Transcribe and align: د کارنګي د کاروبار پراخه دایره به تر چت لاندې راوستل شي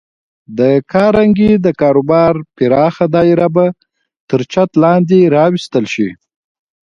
د 0.59 0.61
کارنګي 0.91 1.51
د 1.65 1.67
کاروبار 1.81 2.33
پراخه 2.55 3.05
دایره 3.15 3.47
به 3.55 3.65
تر 4.29 4.41
چت 4.51 4.69
لاندې 4.83 5.19
راوستل 5.35 5.85
شي 5.93 6.09